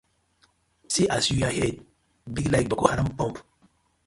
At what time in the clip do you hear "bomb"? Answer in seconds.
3.15-3.37